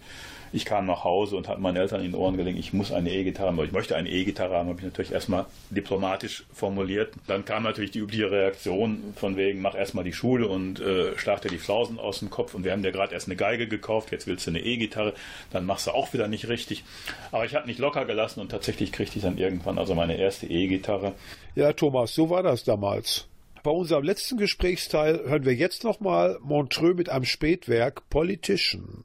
[0.53, 3.11] ich kam nach Hause und habe meinen Eltern in den Ohren gelegt, ich muss eine
[3.11, 7.13] E-Gitarre haben, ich möchte eine E-Gitarre haben, habe ich natürlich erstmal diplomatisch formuliert.
[7.28, 11.41] Dann kam natürlich die übliche Reaktion von wegen, mach erstmal die Schule und äh, schlag
[11.41, 14.11] dir die Flausen aus dem Kopf und wir haben dir gerade erst eine Geige gekauft,
[14.11, 15.13] jetzt willst du eine E-Gitarre,
[15.51, 16.84] dann machst du auch wieder nicht richtig.
[17.32, 20.47] Aber ich habe nicht locker gelassen und tatsächlich kriegte ich dann irgendwann also meine erste
[20.47, 21.13] E-Gitarre.
[21.55, 23.28] Ja, Thomas, so war das damals.
[23.64, 29.03] Bei unserem letzten Gesprächsteil hören wir jetzt nochmal Montreux mit einem Spätwerk Politician.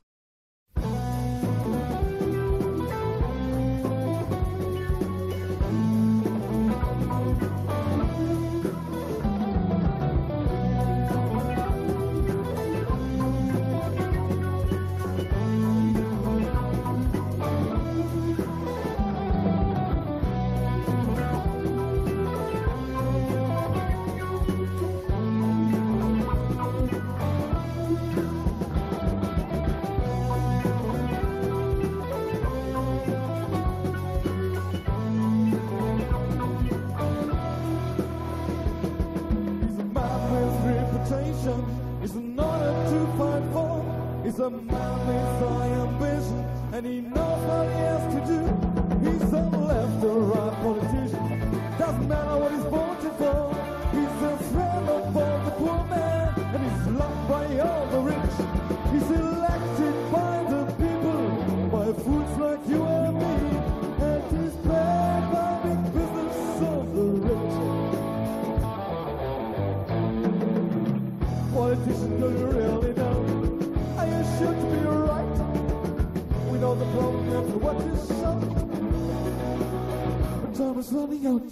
[80.83, 81.51] But is running out.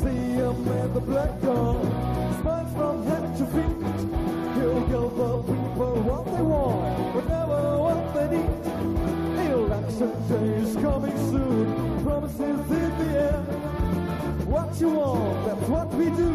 [0.00, 1.74] See him in the black car,
[2.40, 3.78] smiles from head to feet.
[4.54, 8.52] He'll give the people what they want, whatever what they need.
[9.50, 13.40] Election day is coming soon, promises in the air.
[14.46, 16.27] What you want, that's what we do.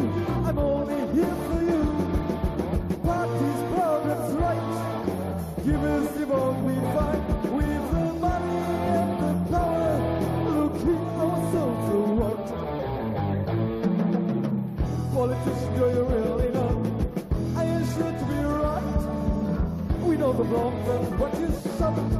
[20.37, 22.11] The wrong and what you suffered.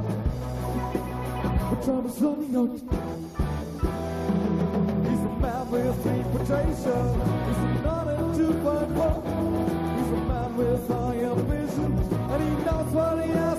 [1.70, 2.80] But is running out.
[5.08, 7.06] He's a man with reputation.
[7.48, 9.18] He's not a two by four.
[9.98, 11.92] He's a man with high ambition,
[12.32, 13.53] and he knows what he has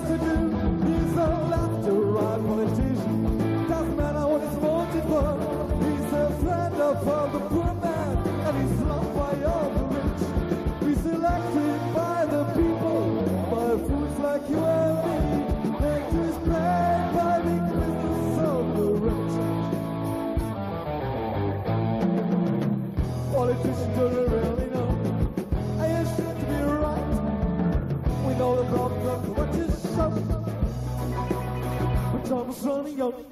[32.95, 33.25] Ghost.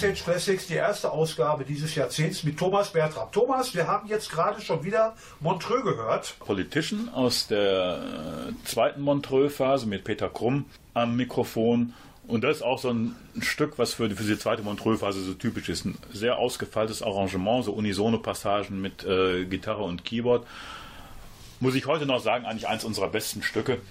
[0.00, 3.30] Backstage Classics, die erste Ausgabe dieses Jahrzehnts mit Thomas Bertram.
[3.32, 6.36] Thomas, wir haben jetzt gerade schon wieder Montreux gehört.
[6.38, 11.92] Politician aus der äh, zweiten Montreux-Phase mit Peter Krumm am Mikrofon.
[12.26, 15.68] Und das ist auch so ein Stück, was für, für die zweite Montreux-Phase so typisch
[15.68, 15.84] ist.
[15.84, 20.46] Ein sehr ausgefeiltes Arrangement, so unisono Passagen mit äh, Gitarre und Keyboard.
[21.58, 23.82] Muss ich heute noch sagen, eigentlich eins unserer besten Stücke.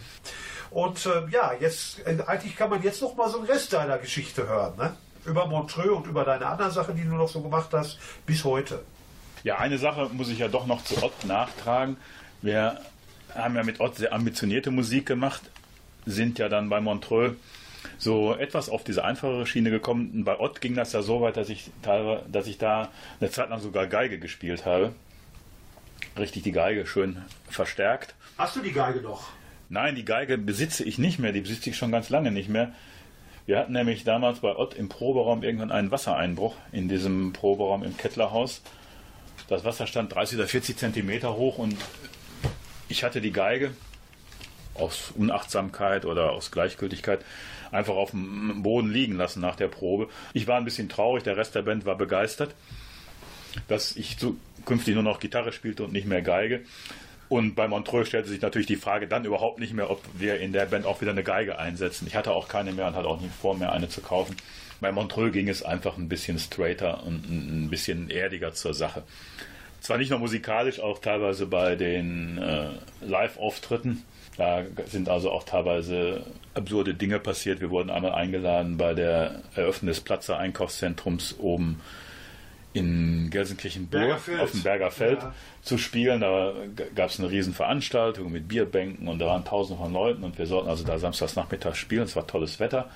[0.72, 4.00] Und äh, ja, jetzt äh, eigentlich kann man jetzt noch mal so einen Rest deiner
[4.00, 4.96] Geschichte hören, ne?
[5.26, 8.84] Über Montreux und über deine anderen Sachen, die du noch so gemacht hast, bis heute.
[9.44, 11.98] Ja, eine Sache muss ich ja doch noch zu Ott nachtragen.
[12.42, 12.80] Wir
[13.36, 15.42] haben ja mit Ott sehr ambitionierte Musik gemacht,
[16.06, 17.36] sind ja dann bei Montreux
[17.98, 20.12] so etwas auf diese einfachere Schiene gekommen.
[20.14, 22.90] Und bei Ott ging das ja so weit, dass ich, teilweise, dass ich da
[23.20, 24.94] eine Zeit lang sogar Geige gespielt habe.
[26.18, 28.16] Richtig die Geige schön verstärkt.
[28.38, 29.30] Hast du die Geige noch?
[29.70, 32.74] Nein, die Geige besitze ich nicht mehr, die besitze ich schon ganz lange nicht mehr.
[33.50, 37.98] Wir hatten nämlich damals bei Ott im Proberaum irgendwann einen Wassereinbruch in diesem Proberaum im
[37.98, 38.62] Kettlerhaus.
[39.48, 41.76] Das Wasser stand 30 oder 40 Zentimeter hoch und
[42.90, 43.72] ich hatte die Geige
[44.76, 47.26] aus Unachtsamkeit oder aus Gleichgültigkeit
[47.72, 50.10] einfach auf dem Boden liegen lassen nach der Probe.
[50.34, 52.54] Ich war ein bisschen traurig, der Rest der Band war begeistert,
[53.68, 56.66] dass ich zukünftig nur noch Gitarre spielte und nicht mehr Geige.
[57.30, 60.52] Und bei Montreux stellte sich natürlich die Frage dann überhaupt nicht mehr, ob wir in
[60.52, 62.08] der Band auch wieder eine Geige einsetzen.
[62.08, 64.36] Ich hatte auch keine mehr und hatte auch nicht vor, mehr eine zu kaufen.
[64.82, 69.04] Bei Montreux ging es einfach ein bisschen straighter und ein bisschen erdiger zur Sache.
[69.80, 72.70] Zwar nicht nur musikalisch, auch teilweise bei den äh,
[73.02, 74.04] Live-Auftritten.
[74.38, 77.62] Da sind also auch teilweise absurde Dinge passiert.
[77.62, 81.80] Wir wurden einmal eingeladen bei der Eröffnung des Platzer Einkaufszentrums oben
[82.80, 84.40] in Gelsenkirchenburg Bergerfeld.
[84.42, 85.34] auf dem Bergerfeld Ja.
[85.62, 86.22] zu spielen.
[86.22, 86.54] Da
[86.96, 90.46] gab es eine riesen Veranstaltung mit Bierbänken und da waren tausende von Leuten und wir
[90.48, 92.04] sollten also da samstags Nachmittag spielen.
[92.04, 92.90] Es war tolles Wetter.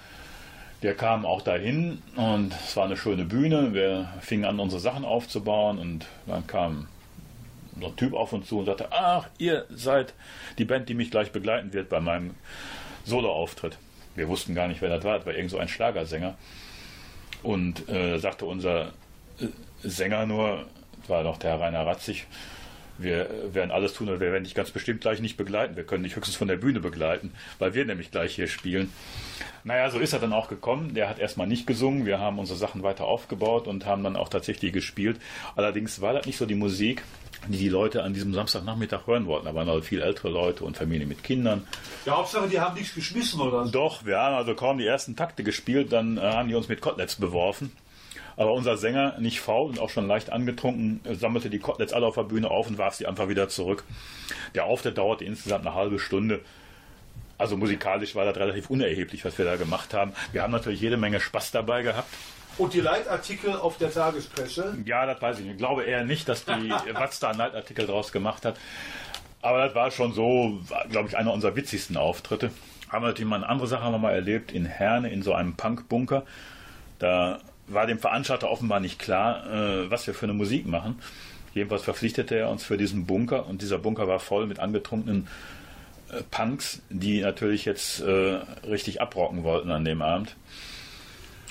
[0.81, 3.73] Wir kamen auch dahin und es war eine schöne Bühne.
[3.73, 6.87] Wir fingen an, unsere Sachen aufzubauen und dann kam
[7.79, 10.13] so ein Typ auf uns zu und sagte, ach, ihr seid
[10.57, 12.35] die Band, die mich gleich begleiten wird bei meinem
[13.05, 13.77] Soloauftritt.
[14.15, 15.17] Wir wussten gar nicht, wer das war.
[15.17, 16.35] Das war irgend so ein Schlagersänger.
[17.41, 18.89] Und äh, sagte unser
[19.39, 19.47] äh,
[19.83, 20.65] Sänger nur,
[21.01, 22.27] das war noch der Rainer Ratzig,
[22.97, 25.75] wir werden alles tun, aber wir werden dich ganz bestimmt gleich nicht begleiten.
[25.75, 28.91] Wir können dich höchstens von der Bühne begleiten, weil wir nämlich gleich hier spielen.
[29.63, 30.93] Naja, so ist er dann auch gekommen.
[30.93, 32.05] Der hat erstmal nicht gesungen.
[32.05, 35.19] Wir haben unsere Sachen weiter aufgebaut und haben dann auch tatsächlich gespielt.
[35.55, 37.03] Allerdings war das nicht so die Musik,
[37.47, 39.45] die die Leute an diesem Samstagnachmittag hören wollten.
[39.45, 41.67] Da waren also viel ältere Leute und Familien mit Kindern.
[42.05, 43.65] Ja, Hauptsache, die haben nichts geschmissen oder.
[43.65, 46.81] Doch, wir haben also kaum die ersten Takte gespielt, dann äh, haben die uns mit
[46.81, 47.71] Koteletts beworfen.
[48.35, 52.15] Aber unser Sänger, nicht faul und auch schon leicht angetrunken, sammelte die Koteletts alle auf
[52.15, 53.83] der Bühne auf und warf sie einfach wieder zurück.
[54.55, 56.41] Der Auftritt dauerte insgesamt eine halbe Stunde.
[57.37, 60.13] Also musikalisch war das relativ unerheblich, was wir da gemacht haben.
[60.31, 62.07] Wir haben natürlich jede Menge Spaß dabei gehabt.
[62.57, 64.77] Und die Leitartikel auf der Tagespresse.
[64.85, 65.53] Ja, das weiß ich nicht.
[65.53, 68.59] Ich glaube eher nicht, dass die Watz da einen Leitartikel draus gemacht hat.
[69.41, 72.51] Aber das war schon so, glaube ich, einer unserer witzigsten Auftritte.
[72.89, 75.33] Haben wir natürlich mal eine andere Sache haben wir mal erlebt in Herne in so
[75.33, 76.23] einem Punkbunker.
[76.99, 77.39] Da
[77.73, 80.99] war dem Veranstalter offenbar nicht klar, äh, was wir für eine Musik machen.
[81.53, 85.27] Jedenfalls verpflichtete er uns für diesen Bunker und dieser Bunker war voll mit angetrunkenen
[86.11, 90.35] äh, Punks, die natürlich jetzt äh, richtig abrocken wollten an dem Abend.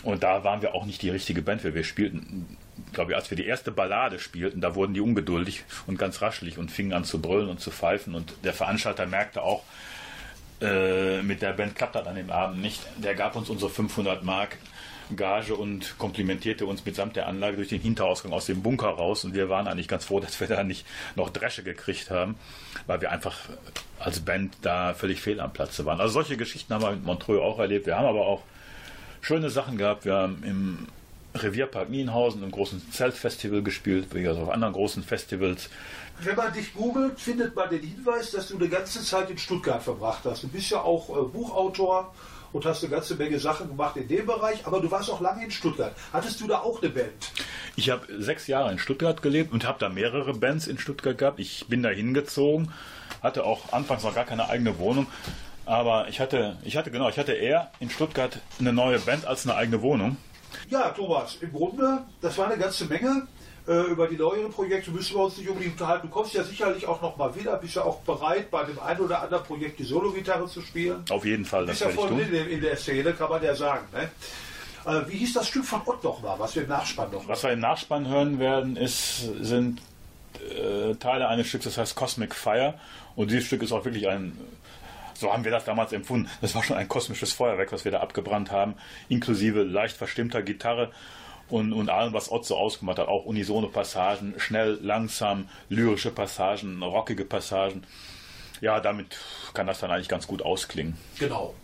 [0.03, 2.57] Und da waren wir auch nicht die richtige Band, weil wir spielten,
[2.93, 6.59] glaube ich, als wir die erste Ballade spielten, da wurden die ungeduldig und ganz raschelig
[6.59, 8.16] und fingen an zu brüllen und zu pfeifen.
[8.16, 9.62] Und der Veranstalter merkte auch,
[10.61, 12.81] äh, mit der Band klappt das an dem Abend nicht.
[12.97, 14.59] Der gab uns unsere 500 Mark
[15.17, 19.25] Gage und komplimentierte uns mitsamt der Anlage durch den Hinterausgang aus dem Bunker raus.
[19.25, 20.87] Und wir waren eigentlich ganz froh, dass wir da nicht
[21.17, 22.37] noch Dresche gekriegt haben,
[22.87, 23.39] weil wir einfach
[23.99, 26.01] als Band da völlig fehl am Platze waren.
[26.01, 27.87] Also solche Geschichten haben wir mit Montreux auch erlebt.
[27.87, 28.43] Wir haben aber auch
[29.21, 30.05] schöne Sachen gehabt.
[30.05, 30.89] Wir haben im
[31.35, 35.71] Revierpark Nienhausen im großen Zeltfestival gespielt, wie also auf anderen großen Festivals.
[36.21, 39.83] Wenn man dich googelt, findet man den Hinweis, dass du eine ganze Zeit in Stuttgart
[39.83, 40.43] verbracht hast.
[40.43, 42.15] Du bist ja auch äh, Buchautor
[42.53, 45.45] und hast eine ganze Menge Sachen gemacht in dem Bereich, aber du warst auch lange
[45.45, 45.95] in Stuttgart.
[46.13, 47.33] Hattest du da auch eine Band?
[47.77, 51.41] Ich habe sechs Jahre in Stuttgart gelebt und habe da mehrere Bands in Stuttgart gehabt.
[51.41, 52.73] Ich bin da hingezogen,
[53.23, 55.07] hatte auch anfangs noch gar keine eigene Wohnung.
[55.65, 59.47] Aber ich hatte, ich hatte genau, ich hatte eher in Stuttgart eine neue Band als
[59.47, 60.17] eine eigene Wohnung.
[60.69, 63.27] Ja, Thomas, im Grunde, das war eine ganze Menge.
[63.69, 66.09] Äh, über die neueren Projekte müssen wir uns nicht unbedingt unterhalten.
[66.09, 67.57] Du kommst ja sicherlich auch noch mal wieder.
[67.59, 71.05] Bist ja auch bereit, bei dem einen oder anderen Projekt die Solo-Gitarre zu spielen.
[71.11, 73.55] Auf jeden Fall, das Bist ja voll in, der- in der Szene, kann man ja
[73.55, 73.87] sagen.
[73.93, 74.11] Ne?
[74.85, 77.45] Äh, wie hieß das Stück von Ott noch mal, was wir im Nachspann noch Was
[77.45, 79.81] wir im Nachspann hören werden, ist, sind
[80.59, 82.75] äh, Teile eines Stücks, das heißt Cosmic Fire.
[83.15, 84.37] Und dieses Stück ist auch wirklich ein,
[85.15, 88.01] so haben wir das damals empfunden, das war schon ein kosmisches Feuerwerk, was wir da
[88.01, 88.75] abgebrannt haben,
[89.09, 90.91] inklusive leicht verstimmter Gitarre
[91.53, 93.09] und, und allem, was Ott so ausgemacht hat.
[93.09, 97.85] Auch unisone Passagen, schnell, langsam, lyrische Passagen, rockige Passagen.
[98.63, 99.19] Ja, damit
[99.53, 100.97] kann das dann eigentlich ganz gut ausklingen.
[101.19, 101.55] Genau.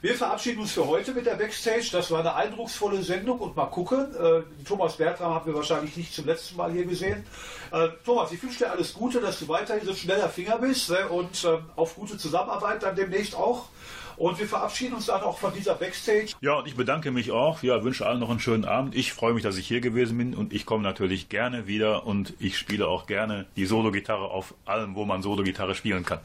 [0.00, 1.88] Wir verabschieden uns für heute mit der Backstage.
[1.92, 4.14] Das war eine eindrucksvolle Sendung und mal gucken.
[4.14, 7.26] Äh, Thomas Bertram haben wir wahrscheinlich nicht zum letzten Mal hier gesehen.
[7.72, 11.08] Äh, Thomas, ich wünsche dir alles Gute, dass du weiterhin so schneller Finger bist ne?
[11.08, 13.68] und äh, auf gute Zusammenarbeit dann demnächst auch.
[14.16, 16.34] Und wir verabschieden uns dann auch von dieser Backstage.
[16.40, 17.62] Ja, und ich bedanke mich auch.
[17.62, 18.94] Ja, wünsche allen noch einen schönen Abend.
[18.94, 22.34] Ich freue mich, dass ich hier gewesen bin und ich komme natürlich gerne wieder und
[22.38, 26.20] ich spiele auch gerne die Solo-Gitarre auf allem, wo man Solo-Gitarre spielen kann.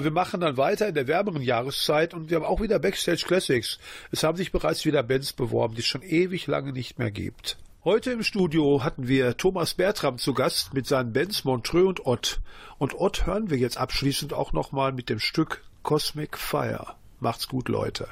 [0.00, 3.78] Wir machen dann weiter in der wärmeren Jahreszeit und wir haben auch wieder Backstage Classics.
[4.10, 7.58] Es haben sich bereits wieder Bands beworben, die es schon ewig lange nicht mehr gibt.
[7.84, 12.40] Heute im Studio hatten wir Thomas Bertram zu Gast mit seinen Bands Montreux und Ott.
[12.78, 16.96] Und Ott hören wir jetzt abschließend auch nochmal mit dem Stück Cosmic Fire.
[17.24, 18.08] Macht's gut, Leute.